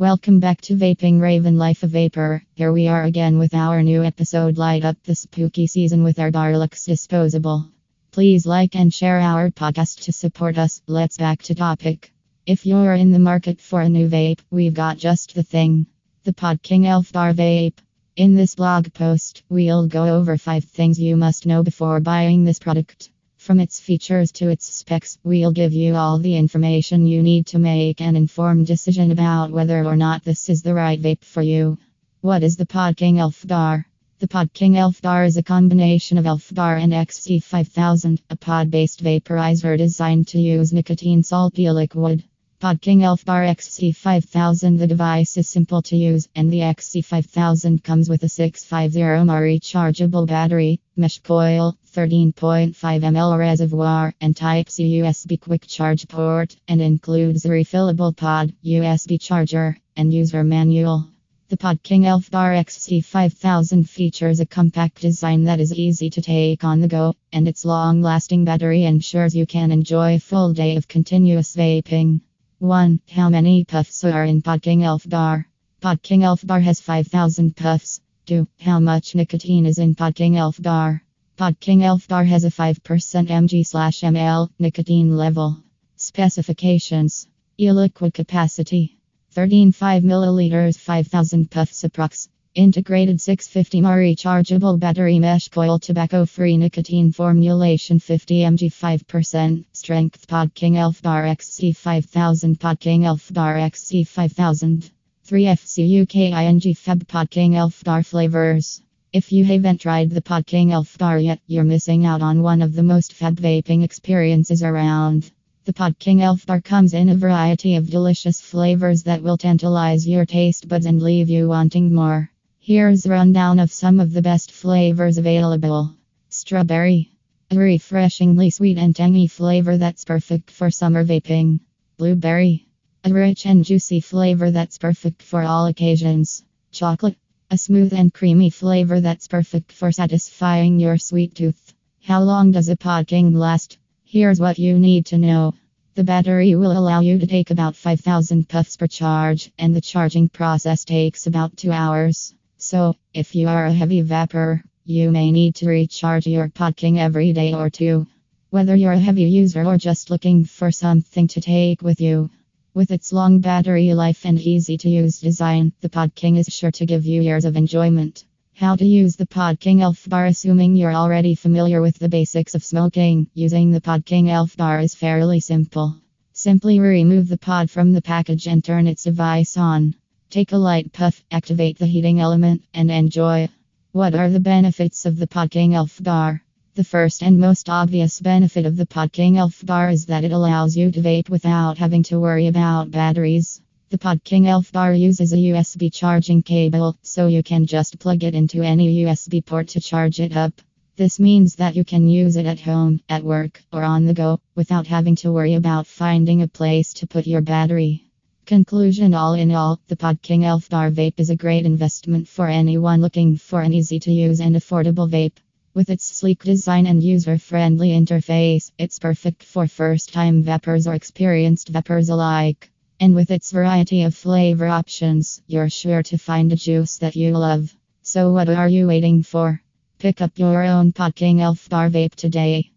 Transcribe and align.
Welcome 0.00 0.38
back 0.38 0.60
to 0.60 0.76
Vaping 0.76 1.20
Raven 1.20 1.58
Life 1.58 1.82
of 1.82 1.90
Vapor. 1.90 2.44
Here 2.54 2.72
we 2.72 2.86
are 2.86 3.02
again 3.02 3.36
with 3.36 3.52
our 3.52 3.82
new 3.82 4.04
episode 4.04 4.56
Light 4.56 4.84
Up 4.84 4.96
the 5.02 5.16
Spooky 5.16 5.66
Season 5.66 6.04
with 6.04 6.20
our 6.20 6.30
Darlux 6.30 6.84
Disposable. 6.84 7.66
Please 8.12 8.46
like 8.46 8.76
and 8.76 8.94
share 8.94 9.18
our 9.18 9.50
podcast 9.50 10.04
to 10.04 10.12
support 10.12 10.56
us. 10.56 10.80
Let's 10.86 11.18
back 11.18 11.42
to 11.42 11.56
topic. 11.56 12.12
If 12.46 12.64
you're 12.64 12.94
in 12.94 13.10
the 13.10 13.18
market 13.18 13.60
for 13.60 13.80
a 13.80 13.88
new 13.88 14.08
vape, 14.08 14.38
we've 14.52 14.72
got 14.72 14.98
just 14.98 15.34
the 15.34 15.42
thing. 15.42 15.86
The 16.22 16.32
Podking 16.32 16.86
Elf 16.86 17.12
Bar 17.12 17.32
Vape. 17.32 17.78
In 18.14 18.36
this 18.36 18.54
blog 18.54 18.94
post, 18.94 19.42
we'll 19.48 19.88
go 19.88 20.04
over 20.14 20.38
5 20.38 20.62
things 20.62 21.00
you 21.00 21.16
must 21.16 21.44
know 21.44 21.64
before 21.64 21.98
buying 21.98 22.44
this 22.44 22.60
product. 22.60 23.10
From 23.48 23.60
its 23.60 23.80
features 23.80 24.30
to 24.32 24.50
its 24.50 24.66
specs, 24.66 25.16
we'll 25.24 25.52
give 25.52 25.72
you 25.72 25.94
all 25.96 26.18
the 26.18 26.36
information 26.36 27.06
you 27.06 27.22
need 27.22 27.46
to 27.46 27.58
make 27.58 27.98
an 27.98 28.14
informed 28.14 28.66
decision 28.66 29.10
about 29.10 29.50
whether 29.50 29.86
or 29.86 29.96
not 29.96 30.22
this 30.22 30.50
is 30.50 30.60
the 30.60 30.74
right 30.74 31.00
vape 31.00 31.24
for 31.24 31.40
you. 31.40 31.78
What 32.20 32.42
is 32.42 32.56
the 32.56 32.66
Podking 32.66 33.16
Elf 33.16 33.46
Bar? 33.46 33.86
The 34.18 34.28
Podking 34.28 34.76
Elf 34.76 35.00
Bar 35.00 35.24
is 35.24 35.38
a 35.38 35.42
combination 35.42 36.18
of 36.18 36.26
Elf 36.26 36.54
Bar 36.54 36.76
and 36.76 36.92
XC5000, 36.92 38.18
a 38.28 38.36
pod 38.36 38.70
based 38.70 39.02
vaporizer 39.02 39.78
designed 39.78 40.28
to 40.28 40.38
use 40.38 40.74
nicotine 40.74 41.22
salty 41.22 41.70
liquid. 41.70 42.24
Podking 42.60 43.02
Elf 43.02 43.24
Bar 43.24 43.44
XC5000 43.44 44.78
The 44.78 44.86
device 44.86 45.38
is 45.38 45.48
simple 45.48 45.80
to 45.82 45.96
use, 45.96 46.28
and 46.34 46.52
the 46.52 46.58
XC5000 46.58 47.82
comes 47.82 48.10
with 48.10 48.24
a 48.24 48.28
650 48.28 49.24
mAh 49.24 49.40
rechargeable 49.40 50.26
battery, 50.26 50.80
mesh 50.96 51.20
coil, 51.20 51.78
13.5 51.98 52.74
ml 52.76 53.36
reservoir, 53.36 54.14
and 54.20 54.36
Type-C 54.36 55.00
USB 55.00 55.40
quick 55.40 55.66
charge 55.66 56.06
port, 56.06 56.56
and 56.68 56.80
includes 56.80 57.44
a 57.44 57.48
refillable 57.48 58.16
pod, 58.16 58.54
USB 58.64 59.20
charger, 59.20 59.76
and 59.96 60.14
user 60.14 60.44
manual. 60.44 61.08
The 61.48 61.56
Podking 61.56 62.06
Elf 62.06 62.30
Bar 62.30 62.52
XC5000 62.52 63.88
features 63.88 64.38
a 64.38 64.46
compact 64.46 65.00
design 65.00 65.42
that 65.44 65.58
is 65.58 65.74
easy 65.74 66.08
to 66.10 66.22
take 66.22 66.62
on 66.62 66.80
the 66.80 66.86
go, 66.86 67.16
and 67.32 67.48
its 67.48 67.64
long 67.64 68.00
lasting 68.00 68.44
battery 68.44 68.84
ensures 68.84 69.34
you 69.34 69.44
can 69.44 69.72
enjoy 69.72 70.14
a 70.14 70.20
full 70.20 70.52
day 70.52 70.76
of 70.76 70.86
continuous 70.86 71.56
vaping. 71.56 72.20
1. 72.60 73.00
How 73.10 73.28
many 73.28 73.64
puffs 73.64 74.04
are 74.04 74.24
in 74.24 74.40
Podking 74.40 74.84
Elf 74.84 75.08
Bar? 75.08 75.48
Podking 75.82 76.22
Elf 76.22 76.46
Bar 76.46 76.60
has 76.60 76.80
5000 76.80 77.56
puffs. 77.56 78.00
2. 78.26 78.46
How 78.60 78.78
much 78.78 79.16
nicotine 79.16 79.66
is 79.66 79.78
in 79.78 79.96
Podking 79.96 80.36
Elf 80.36 80.62
Bar? 80.62 81.02
Podking 81.38 81.84
Elf 81.84 82.08
Bar 82.08 82.24
has 82.24 82.42
a 82.42 82.50
5% 82.50 82.80
mg/ml 82.82 84.50
nicotine 84.58 85.16
level. 85.16 85.62
Specifications: 85.94 87.28
E-liquid 87.60 88.12
capacity 88.12 88.98
13.5 89.36 90.02
milliliters 90.02 90.76
5000 90.76 91.48
puffs 91.48 91.84
approx. 91.84 92.26
Integrated 92.56 93.20
650 93.20 93.82
mAh 93.82 93.94
rechargeable 93.94 94.80
battery 94.80 95.20
mesh 95.20 95.46
coil 95.46 95.78
tobacco 95.78 96.26
free 96.26 96.56
nicotine 96.56 97.12
formulation 97.12 98.00
50 98.00 98.40
mg 98.40 98.72
5% 98.72 99.64
strength 99.72 100.26
Podking 100.26 100.76
Elf 100.76 101.00
Bar 101.02 101.22
XC5000 101.22 102.58
Podking 102.58 103.04
Elf 103.04 103.32
Bar 103.32 103.54
XC5000 103.54 104.90
3 105.22 105.44
FCUKING 105.44 106.76
Fab 106.76 107.06
Podking 107.06 107.54
Elf 107.54 107.84
Bar 107.84 108.02
flavors 108.02 108.82
if 109.12 109.32
you 109.32 109.44
haven't 109.44 109.80
tried 109.80 110.10
the 110.10 110.20
Podking 110.20 110.70
Elf 110.70 110.98
Bar 110.98 111.18
yet, 111.18 111.40
you're 111.46 111.64
missing 111.64 112.04
out 112.04 112.20
on 112.20 112.42
one 112.42 112.60
of 112.60 112.74
the 112.74 112.82
most 112.82 113.14
fab 113.14 113.36
vaping 113.36 113.82
experiences 113.82 114.62
around. 114.62 115.30
The 115.64 115.72
Podking 115.72 116.20
Elf 116.20 116.44
Bar 116.44 116.60
comes 116.60 116.92
in 116.92 117.08
a 117.08 117.14
variety 117.14 117.76
of 117.76 117.88
delicious 117.88 118.40
flavors 118.40 119.04
that 119.04 119.22
will 119.22 119.38
tantalize 119.38 120.06
your 120.06 120.26
taste 120.26 120.68
buds 120.68 120.84
and 120.84 121.00
leave 121.00 121.30
you 121.30 121.48
wanting 121.48 121.94
more. 121.94 122.30
Here's 122.58 123.06
a 123.06 123.10
rundown 123.10 123.58
of 123.60 123.72
some 123.72 123.98
of 123.98 124.12
the 124.12 124.22
best 124.22 124.52
flavors 124.52 125.16
available. 125.16 125.94
Strawberry. 126.28 127.10
A 127.50 127.56
refreshingly 127.56 128.50
sweet 128.50 128.76
and 128.76 128.94
tangy 128.94 129.26
flavor 129.26 129.78
that's 129.78 130.04
perfect 130.04 130.50
for 130.50 130.70
summer 130.70 131.02
vaping. 131.02 131.60
Blueberry. 131.96 132.66
A 133.04 133.12
rich 133.12 133.46
and 133.46 133.64
juicy 133.64 134.00
flavor 134.00 134.50
that's 134.50 134.76
perfect 134.76 135.22
for 135.22 135.42
all 135.42 135.66
occasions. 135.66 136.44
Chocolate. 136.72 137.16
A 137.50 137.56
smooth 137.56 137.94
and 137.94 138.12
creamy 138.12 138.50
flavor 138.50 139.00
that's 139.00 139.26
perfect 139.26 139.72
for 139.72 139.90
satisfying 139.90 140.78
your 140.78 140.98
sweet 140.98 141.34
tooth. 141.34 141.72
How 142.02 142.22
long 142.22 142.52
does 142.52 142.68
a 142.68 142.76
podking 142.76 143.34
last? 143.34 143.78
Here's 144.04 144.38
what 144.38 144.58
you 144.58 144.78
need 144.78 145.06
to 145.06 145.16
know. 145.16 145.54
The 145.94 146.04
battery 146.04 146.54
will 146.56 146.72
allow 146.72 147.00
you 147.00 147.18
to 147.18 147.26
take 147.26 147.50
about 147.50 147.74
5000 147.74 148.50
puffs 148.50 148.76
per 148.76 148.86
charge, 148.86 149.50
and 149.56 149.74
the 149.74 149.80
charging 149.80 150.28
process 150.28 150.84
takes 150.84 151.26
about 151.26 151.56
2 151.56 151.72
hours. 151.72 152.34
So, 152.58 152.96
if 153.14 153.34
you 153.34 153.48
are 153.48 153.64
a 153.64 153.72
heavy 153.72 154.02
vapor, 154.02 154.62
you 154.84 155.10
may 155.10 155.32
need 155.32 155.54
to 155.54 155.68
recharge 155.68 156.26
your 156.26 156.50
podking 156.50 156.98
every 156.98 157.32
day 157.32 157.54
or 157.54 157.70
two. 157.70 158.06
Whether 158.50 158.76
you're 158.76 158.92
a 158.92 158.98
heavy 158.98 159.22
user 159.22 159.64
or 159.64 159.78
just 159.78 160.10
looking 160.10 160.44
for 160.44 160.70
something 160.70 161.28
to 161.28 161.40
take 161.40 161.80
with 161.80 161.98
you. 161.98 162.28
With 162.74 162.90
its 162.90 163.12
long 163.12 163.40
battery 163.40 163.94
life 163.94 164.26
and 164.26 164.38
easy 164.38 164.76
to 164.78 164.90
use 164.90 165.20
design, 165.20 165.72
the 165.80 165.88
Podking 165.88 166.36
is 166.36 166.46
sure 166.48 166.70
to 166.72 166.84
give 166.84 167.06
you 167.06 167.22
years 167.22 167.46
of 167.46 167.56
enjoyment. 167.56 168.24
How 168.54 168.76
to 168.76 168.84
use 168.84 169.16
the 169.16 169.26
Podking 169.26 169.80
Elf 169.80 170.06
Bar 170.08 170.26
Assuming 170.26 170.76
you're 170.76 170.94
already 170.94 171.34
familiar 171.34 171.80
with 171.80 171.98
the 171.98 172.10
basics 172.10 172.54
of 172.54 172.62
smoking, 172.62 173.26
using 173.32 173.70
the 173.70 173.80
Podking 173.80 174.28
Elf 174.28 174.56
Bar 174.56 174.80
is 174.80 174.94
fairly 174.94 175.40
simple. 175.40 175.96
Simply 176.34 176.78
remove 176.78 177.28
the 177.28 177.38
pod 177.38 177.70
from 177.70 177.92
the 177.92 178.02
package 178.02 178.46
and 178.46 178.62
turn 178.62 178.86
its 178.86 179.04
device 179.04 179.56
on. 179.56 179.94
Take 180.28 180.52
a 180.52 180.58
light 180.58 180.92
puff, 180.92 181.24
activate 181.30 181.78
the 181.78 181.86
heating 181.86 182.20
element, 182.20 182.62
and 182.74 182.90
enjoy. 182.90 183.48
What 183.92 184.14
are 184.14 184.28
the 184.28 184.40
benefits 184.40 185.06
of 185.06 185.16
the 185.16 185.26
Podking 185.26 185.72
Elf 185.74 186.02
Bar? 186.02 186.42
The 186.78 186.84
first 186.84 187.24
and 187.24 187.40
most 187.40 187.68
obvious 187.68 188.20
benefit 188.20 188.64
of 188.64 188.76
the 188.76 188.86
Podking 188.86 189.36
Elf 189.36 189.66
Bar 189.66 189.90
is 189.90 190.06
that 190.06 190.22
it 190.22 190.30
allows 190.30 190.76
you 190.76 190.92
to 190.92 191.00
vape 191.00 191.28
without 191.28 191.76
having 191.76 192.04
to 192.04 192.20
worry 192.20 192.46
about 192.46 192.92
batteries. 192.92 193.60
The 193.90 193.98
Podking 193.98 194.46
Elf 194.46 194.70
Bar 194.70 194.94
uses 194.94 195.32
a 195.32 195.38
USB 195.38 195.92
charging 195.92 196.40
cable, 196.40 196.96
so 197.02 197.26
you 197.26 197.42
can 197.42 197.66
just 197.66 197.98
plug 197.98 198.22
it 198.22 198.36
into 198.36 198.62
any 198.62 199.02
USB 199.02 199.44
port 199.44 199.66
to 199.70 199.80
charge 199.80 200.20
it 200.20 200.36
up. 200.36 200.52
This 200.94 201.18
means 201.18 201.56
that 201.56 201.74
you 201.74 201.84
can 201.84 202.06
use 202.06 202.36
it 202.36 202.46
at 202.46 202.60
home, 202.60 203.00
at 203.08 203.24
work, 203.24 203.60
or 203.72 203.82
on 203.82 204.06
the 204.06 204.14
go, 204.14 204.38
without 204.54 204.86
having 204.86 205.16
to 205.16 205.32
worry 205.32 205.54
about 205.54 205.88
finding 205.88 206.42
a 206.42 206.46
place 206.46 206.92
to 206.92 207.08
put 207.08 207.26
your 207.26 207.40
battery. 207.40 208.04
Conclusion 208.46 209.14
All 209.14 209.34
in 209.34 209.50
all, 209.50 209.80
the 209.88 209.96
Podking 209.96 210.44
Elf 210.44 210.68
Bar 210.68 210.92
Vape 210.92 211.18
is 211.18 211.30
a 211.30 211.34
great 211.34 211.66
investment 211.66 212.28
for 212.28 212.46
anyone 212.46 213.00
looking 213.00 213.36
for 213.36 213.62
an 213.62 213.72
easy 213.72 213.98
to 213.98 214.12
use 214.12 214.38
and 214.40 214.54
affordable 214.54 215.10
vape. 215.10 215.38
With 215.78 215.90
its 215.90 216.06
sleek 216.06 216.42
design 216.42 216.88
and 216.88 217.00
user 217.00 217.38
friendly 217.38 217.90
interface, 217.90 218.72
it's 218.78 218.98
perfect 218.98 219.44
for 219.44 219.68
first 219.68 220.12
time 220.12 220.42
vapors 220.42 220.88
or 220.88 220.94
experienced 220.94 221.68
vapors 221.68 222.08
alike. 222.08 222.68
And 222.98 223.14
with 223.14 223.30
its 223.30 223.52
variety 223.52 224.02
of 224.02 224.16
flavor 224.16 224.66
options, 224.66 225.40
you're 225.46 225.70
sure 225.70 226.02
to 226.02 226.18
find 226.18 226.52
a 226.52 226.56
juice 226.56 226.98
that 226.98 227.14
you 227.14 227.38
love. 227.38 227.72
So, 228.02 228.32
what 228.32 228.48
are 228.48 228.68
you 228.68 228.88
waiting 228.88 229.22
for? 229.22 229.62
Pick 230.00 230.20
up 230.20 230.36
your 230.36 230.64
own 230.64 230.92
Podking 230.92 231.40
Elf 231.40 231.68
Bar 231.68 231.90
Vape 231.90 232.16
today. 232.16 232.72